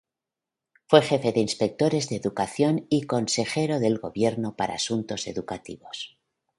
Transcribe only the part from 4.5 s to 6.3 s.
para asuntos educativos.